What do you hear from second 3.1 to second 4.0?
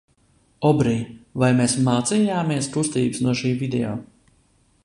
no šī video?